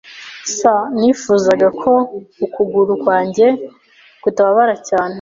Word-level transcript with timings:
[S] 0.55 0.59
Nifuzaga 0.97 1.67
ko 1.81 1.91
ukuguru 2.45 2.93
kwanjye 3.03 3.47
kutababara 4.21 4.75
cyane. 4.89 5.09